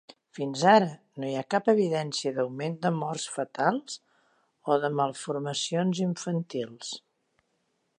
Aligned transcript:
Fins 0.35 0.61
ara 0.69 0.87
no 1.23 1.29
hi 1.31 1.35
ha 1.41 1.49
cap 1.55 1.69
evidència 1.73 2.33
d'augment 2.39 2.79
de 2.87 2.93
morts 3.03 3.27
fetals 3.35 4.01
o 4.73 4.79
de 4.87 4.93
malformacions 5.03 6.07
infantils. 6.11 6.95